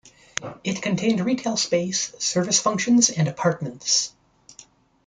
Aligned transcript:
It 0.63 0.81
contained 0.81 1.19
retail 1.19 1.55
space, 1.57 2.15
service 2.17 2.59
functions 2.59 3.11
and 3.11 3.27
apartments. 3.27 4.11